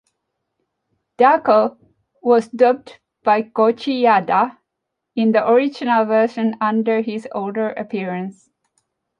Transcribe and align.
Dohko 1.19 1.77
was 2.23 2.47
dubbed 2.47 2.97
by 3.21 3.43
Kōji 3.43 4.01
Yada 4.01 4.57
in 5.15 5.31
the 5.31 5.47
original 5.47 6.05
version 6.05 6.57
under 6.59 7.01
his 7.01 7.27
older 7.35 7.69
appearance. 7.69 8.49